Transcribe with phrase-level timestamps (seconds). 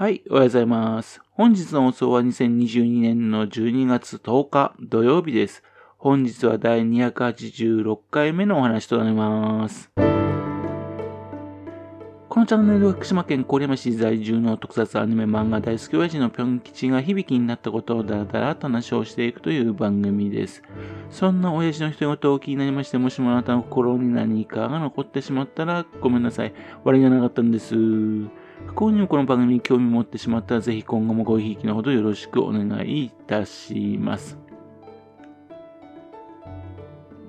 [0.00, 1.20] はい、おはようございます。
[1.32, 5.64] 本日の放送は2022年の12月10日土曜日です。
[5.96, 9.90] 本日は第286回目のお話となります。
[9.96, 10.04] こ
[12.38, 20.62] のチャンネルは福島県郡山市在住の特撮アニメ漫画大好き親父のぴょん吉が響きになったことをだらだらと話をしていくという番組です。
[21.10, 26.54] そんな親父の一言を気になりまして、もしもあなたの心に何かが残ってしまったらごめんなさい。
[26.84, 27.74] 悪気がなかったんです。
[28.66, 34.38] 不幸にもこの番組に興味持ってしまったら、ぜひ今後もごひいきのほどよろしくお願いいたします。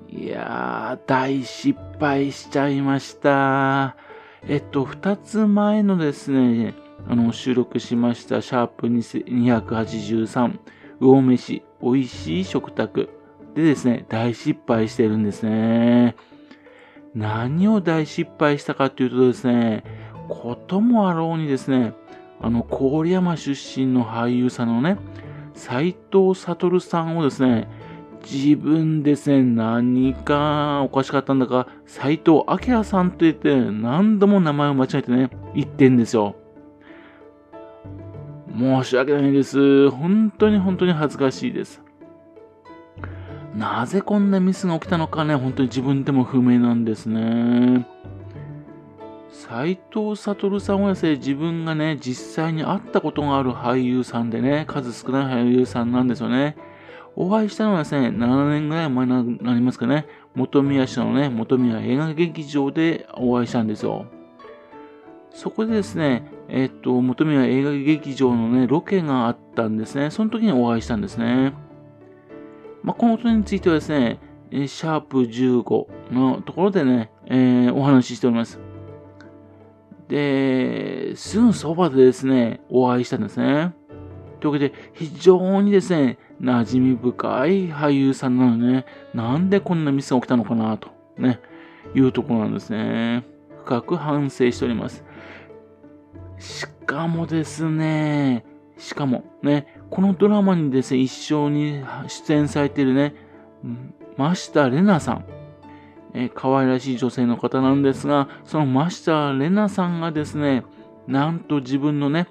[0.08, 3.96] いやー、大失敗しちゃいました。
[4.46, 6.74] えっと、二つ前のですね、
[7.08, 10.58] あの、収録しました、シャープ283、
[11.00, 13.08] 魚飯、美味しい食卓
[13.54, 16.16] でですね、大失敗してるんですね。
[17.14, 19.84] 何を大失敗したかというとですね、
[20.30, 21.92] こともあろうにですね、
[22.40, 24.96] あの、郡山出身の俳優さんのね、
[25.54, 27.68] 斎藤悟さんをですね、
[28.22, 36.36] 自分ですね、何かおかしかったんだか、斎藤明さんと言って、何度も名前を間違えてね、言ってんですよ。
[38.56, 39.90] 申し訳ないです。
[39.90, 41.82] 本当に本当に恥ずかしいです。
[43.54, 47.86] なぜこんなミスが起きたのかね、本当に自分でも不明なんですね。
[49.50, 56.56] 斎藤悟さんはですね、自分がね、実際に会ったことがある俳優さんでね、数少ない俳優さんなんですよね。
[57.16, 64.06] お会いしたのはですね、7年ぐらい前になりますかね、本宮市のね、本宮映画劇場でお会いしたんですよ。
[65.30, 70.12] そこでですね、えっと、本宮映画劇場のね、ロケがあったんですね。
[70.12, 71.54] その時にお会いしたんですね。
[72.84, 74.20] まあ、このことについてはですね、
[74.52, 78.69] シャープ15のところでね、えー、お話ししております。
[80.10, 83.72] で、すぐそばでですね、お会いしたんですね。
[84.40, 91.38] というわけで、非常にですね、馴染み深い俳優さんなのね、なんでこんなミスが起きたのかな、と、ね、
[91.94, 93.24] いうところなんですね。
[93.64, 95.04] 深く反省しております。
[96.38, 98.44] しかもですね、
[98.78, 103.14] しかもね、このドラマにですね、一緒に出演されているね、
[104.16, 105.39] 増田玲奈さん。
[106.14, 110.64] えー、可愛らしい女性の方なんですが、その増田玲奈さんがですね、
[111.06, 112.28] なんと自分のね、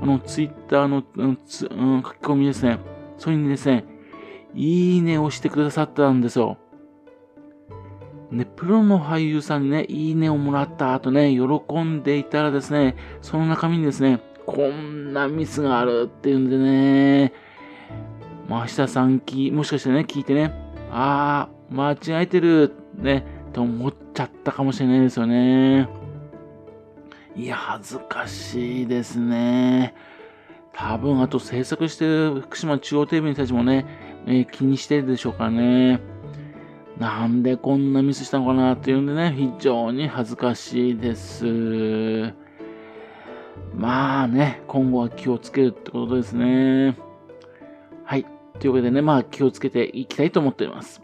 [0.00, 2.78] あの、ツイッターの、うんうん、書き込みですね、
[3.18, 3.84] それにですね、
[4.54, 6.58] いいねをしてくださったんですよ。
[8.30, 17.32] ね、プロの俳優さんにね、いいねをもらった後ね、喜んでいたらですね、その中身にですね、こんなミスがあるっていうんでね、
[18.48, 20.54] 増田さんき、もしかしてね、聞いてね、
[20.90, 25.88] あー、間違えてる、ね、と思っちゃったかもしれないですよね。
[27.34, 29.94] いや、恥ずかしいですね。
[30.72, 33.86] 多分、あと制作してる福島中央テレビの人たちもね、
[34.26, 36.00] えー、気にしてるでしょうかね。
[36.98, 42.32] なんでこんなミスしたのかなっていうんでね、非常に恥ずかしいです。
[43.74, 46.96] まあね、今後は気をつけるってことですね。
[48.04, 48.26] はい。
[48.58, 51.00] というわけでね、まあ気をつけていきたいと思っております。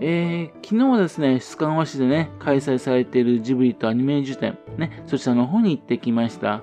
[0.00, 6.62] えー、昨日はですね、須賀川市でね、開催されているジブリとアニメージュ展、ね、そちらの方に行ってきました。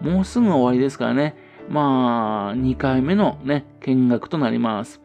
[0.00, 1.36] もうすぐ終わりですからね、
[1.68, 5.00] まあ、2回目のね、見学となります。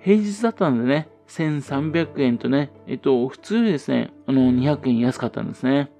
[0.00, 5.90] 平日だったんでね、1300円とね、えっと、普通よりですね、あの、200円安かったんですね。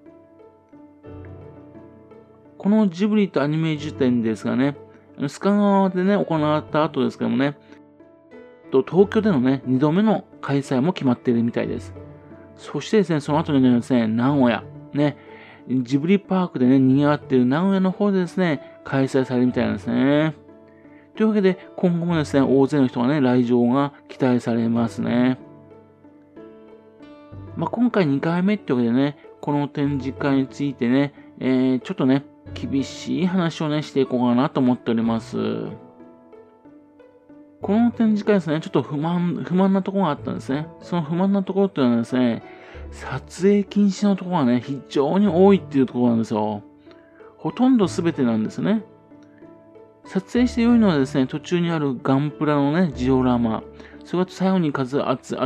[2.58, 4.76] このジブリとアニメージュ展ですがね、
[5.18, 7.56] 須賀川でね、行った後ですけどもね、
[8.70, 11.94] と東京でのね、2度目の開催も決まっているみたいです。
[12.56, 15.16] そしてですね、その後にですね、名古屋、ね、
[15.68, 20.34] ジブリパークでね、賑わっている名古屋の方でですね、開催されるみたいなんですね。
[21.16, 25.38] というわけで、今後もですね、大勢の人がね、来場が期待されますね。
[27.56, 35.36] まあ、今回2回目ってわけでね、この展示会についてね、えー、ちょっとね、厳しい話をね、していこうかなと思っております。
[37.60, 40.68] この展示会ですね、ちょっと不満、不満なところがあったんですね。
[40.80, 42.42] その不満なところっていうのはですね、
[42.90, 46.62] 撮影禁止のところがね、非常に多いっていうところなんですよ。
[47.36, 48.84] ほとんど全てなんですね。
[50.04, 53.62] 撮影して良いのはですね、途中にあるガンプラのね、ジオラマ。
[54.04, 55.02] それが最後に数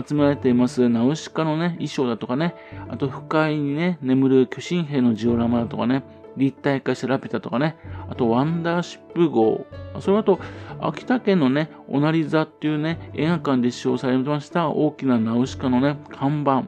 [0.07, 2.55] 集められています、ナウシカのね、衣装だとかね、
[2.89, 6.05] あと深いにね、眠る巨神兵のジオラマだとかね、
[6.37, 7.77] 立体化したラピュタとかね、
[8.09, 9.67] あとワンダーシップ号、
[10.01, 10.41] それあと
[10.81, 16.65] 秋田県のね、オナリザっていうね、映画館で使用されてました大きなナウシカのね、看板。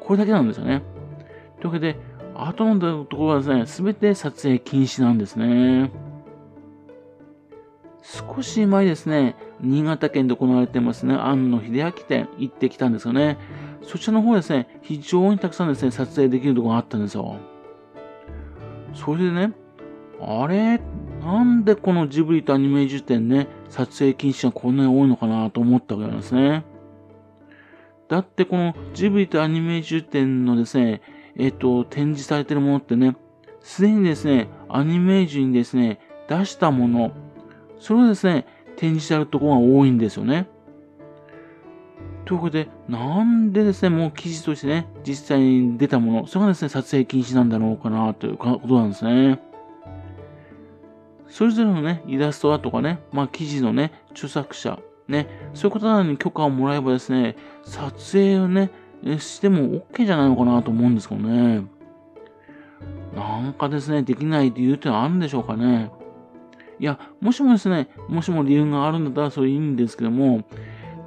[0.00, 0.82] これだけなんですよね。
[1.60, 1.98] というわけで、
[2.34, 5.90] 後のところはですね、すべて撮影禁止なんですね。
[8.02, 13.38] 少し前ですね、新潟県で行われてますね、庵野秀明店行ってきたんですよね。
[13.82, 17.38] そちらの方ですね、非常にたくさんですね、撮影できるところがあったんですよ。
[18.94, 19.52] それでね、
[20.20, 20.80] あれ？
[21.20, 26.64] なんでこのジブリとアニメージュ店ね、撮影禁止がこんなに多いのかなと思ったわけなんですね。
[28.08, 31.00] だってこのジブリとアニメージュ店のですね、
[31.36, 33.16] えっ、と、展示されてるものってね、
[33.60, 35.98] すでにですね、アニメージュにですね、
[36.28, 37.12] 出したもの、
[37.78, 38.46] それをですね、
[38.76, 40.48] 展示されるところが多いんですよね。
[42.24, 49.40] ということで、なんでですね、もう記事としてね、実際に出たもの、それがですね、撮影禁止なんだろうかな、ということなんですね。
[51.28, 54.78] それぞれのね、イラストだとかね、まあ記事のね、著作者、
[55.08, 58.70] ね、そういう方なのに許可をもらえばですね、撮影をね、
[59.18, 61.66] しても OK じゃないのかなと思うんですけどね。
[63.14, 65.90] なんかですね、できない理由ってのはあるんでしょうかね。
[66.80, 70.44] いや、もしもですね、もしも理由があるんだったらそれいいんですけども、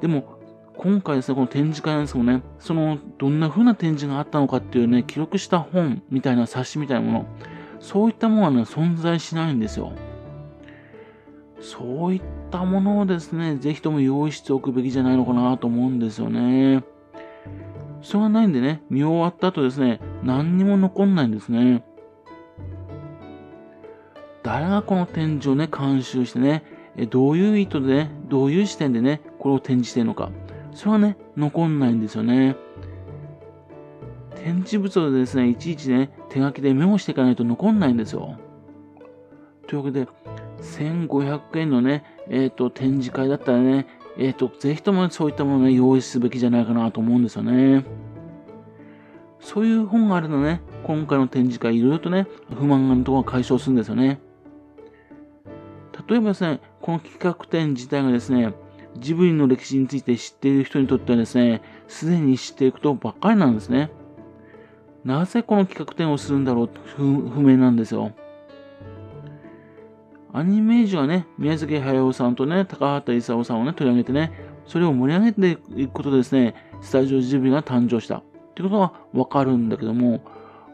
[0.02, 0.37] でも、
[0.77, 7.25] 今回ですね、この展示会なんですけどね、その、どんな風な展示があったのかっていうね、記録した本みたいな冊子みたいなもの、
[7.79, 9.91] そういったものはね、存在しないんですよ。
[11.59, 12.21] そういっ
[12.51, 16.83] たものをですね、ぜひとも用意しておくべきじゃないのかなと思うんですよね。
[18.03, 21.83] それがないんでね、見終わった後ですね、何にも残んないんですね。
[24.44, 26.63] 誰がこの展示をね、監修してね、
[27.09, 30.29] どういう意図でね、どういう視点でね、これを展示しているのか。
[30.77, 32.56] それはね、残んないんですよね。
[34.35, 38.38] 展示物でですね、いちいちね、手書きでメモしていかないと残んないんですよ。
[39.65, 40.07] というわけで、
[40.62, 43.88] 1500円のね、えっ、ー、と、展示会だったらね、
[44.19, 47.83] えっ、ー、と、ぜひともそういったものをね、用意すべきじゃないかなと思うんですよね。
[49.39, 54.19] そういう本があるのね、今回の展示会、いろいろとね、不満のところが解消するんですよね。
[56.07, 58.53] 例えばですね、この企画展自体がですね、
[59.00, 63.92] ジブリの歴史について知っている人にとってはですね、すでに知っていることばっかりなんですね。
[65.04, 68.12] なぜこの企画展をするんだろうと不明なんですよ。
[70.34, 74.32] アニメージュはね、宮崎駿さんとね、高畑勲さんをね、取り上げてね、
[74.66, 78.18] それを盛り上げていくことでですね、スタジオジブリが誕生した。
[78.18, 78.24] っ
[78.54, 80.22] てことはわかるんだけども、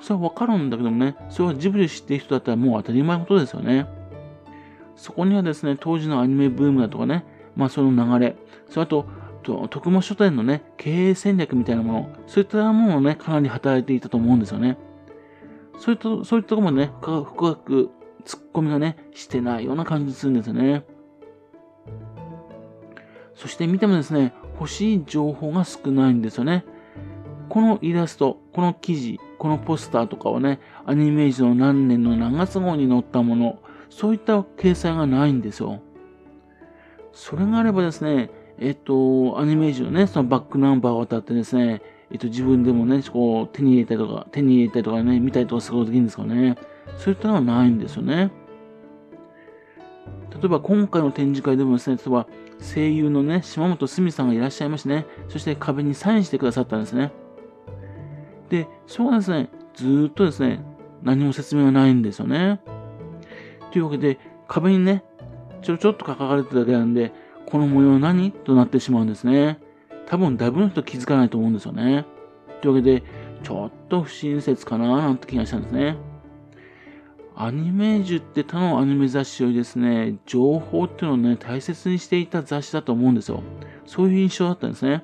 [0.02, 3.88] それはわかるんだけどもね、それはジブリ知っている人だったらもう当たり前のことですよね。
[4.96, 7.24] そこにはですね、当時のアニメブームだとかね、
[7.56, 8.36] まあその流れ、
[8.70, 9.06] それと、
[9.44, 14.78] と徳間書店のね、経営戦略みたいなもの、そういったものをね、かなり働いていたと思うんですよね。
[15.78, 17.90] そういった、そういったところもね、深く
[18.26, 20.86] ツッコミがね、してないような感じするんですよね。
[23.36, 26.66] そして見てもですね、欲しい情報が少ないんですよね。
[27.50, 33.60] このイラスト、この記事、このポスターとかはね、アニメージの何年の何月号に載ったもの、
[33.90, 35.82] そういった掲載がないんですよ。
[37.14, 38.30] それがあればですね、
[38.60, 41.82] えっと、アニメージュのね、そのバックナンバーを当たってですね、
[42.12, 46.58] えっと、自分でもね、こう、手に入れたりとか、手に入れたりとかね、見たりとかすることできるんですかね。
[46.98, 48.32] そういったのはないんですよね。
[50.30, 52.28] 例えば今回の展示会でもですね、例えば
[52.60, 57.12] 声優のね、島本すみさんがいらっしゃいましてね、そして壁にサインしてくださったんですね。
[58.50, 60.64] で、そうはですね、ずっとですね、
[61.02, 62.62] 何も説明がないんですよね。
[63.72, 65.04] というわけで、壁にね、
[65.64, 67.12] ちょろちょっと書かれてるだけなんで、
[67.48, 68.32] この模様何？
[68.32, 69.60] となってしまうんですね。
[70.06, 72.06] 多分、だいぶの人気づかないと思うんですよね。
[72.62, 73.04] というわけで、
[73.44, 75.98] ちょっと不親切かななんて気がしたんですね。
[77.36, 83.42] アニメージュって他のアニメ雑誌よりですね、情報っていうのをね、大切にしていた雑誌だと思うんですよ。
[83.86, 85.04] そういう印象だったんですね。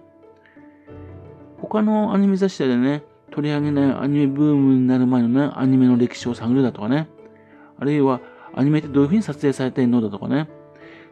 [1.58, 7.10] 他のアニメ雑誌でね、取り上げないアニメブームになる前のね、アニメの歴史を探るだとかね、
[7.80, 8.22] あるいは
[8.60, 10.50] アニメってどういうふうに撮影されているのだとかね、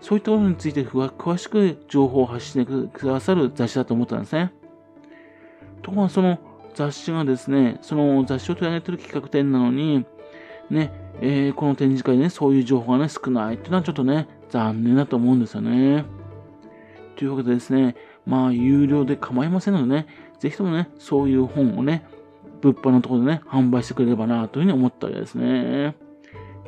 [0.01, 4.51] そういったことについて詳しく情報を発信してくださる雑誌だと思ったんですね。
[5.82, 6.39] ところがその
[6.75, 10.06] 雑誌がですね、その雑誌を取り上げてる企画展なのに、
[10.70, 16.04] ね、えー、この展示会でね、そういう情報がね、少ないっていうのはちょっとね、残念だと思うんですよね。
[17.16, 20.08] というわけでですね、まあ、有料で構いませんのでね、
[20.39, 22.06] ぜひともね、そういう本をね、
[22.60, 25.96] 物販のところでね、販売してくれればな、というふうに思ったわけですね。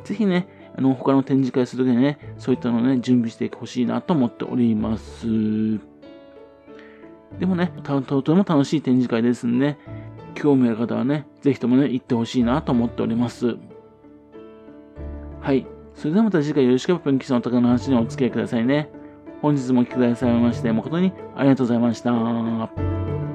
[0.04, 5.26] ぜひね、あの、他の展示会するときにね、そういったのをね、準備してほしいなと思っております。
[7.38, 9.76] でもね、とても楽しい展示会ですんで、
[10.34, 13.56] 興味ある方はね、ぜひともね、行ってほしいなと思っております。
[15.40, 15.66] はい。
[15.94, 18.90] それではまた次回よろしくプンキスの高の話にお付き合いくださいね。
[19.42, 23.29] 本日もお聴きくださいまして誠にありがとうございました。